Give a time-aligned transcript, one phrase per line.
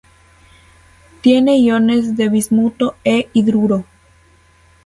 [1.21, 3.85] Tiene iones de bismuto e hidruro.